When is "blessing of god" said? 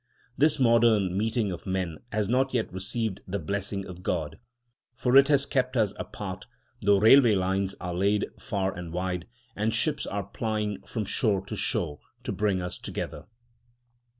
3.37-4.39